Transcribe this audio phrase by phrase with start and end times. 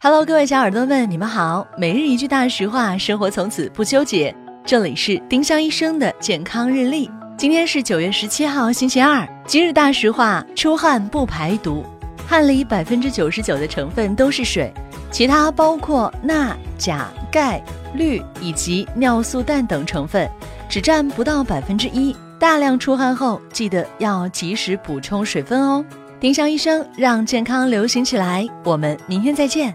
[0.00, 1.66] Hello，各位小耳朵们，你们好。
[1.76, 4.32] 每日一句大实话，生活从此不纠结。
[4.64, 7.10] 这里是丁香医生的健康日历。
[7.36, 9.28] 今天是九月十七号，星期二。
[9.44, 11.84] 今日大实话：出汗不排毒。
[12.28, 14.72] 汗里百分之九十九的成分都是水，
[15.10, 17.60] 其他包括钠、钾、钙、
[17.94, 20.30] 氯以及尿素氮等成分，
[20.68, 22.14] 只占不到百分之一。
[22.38, 25.84] 大量出汗后，记得要及时补充水分哦。
[26.20, 28.46] 丁香医生让健康流行起来。
[28.62, 29.74] 我们明天再见。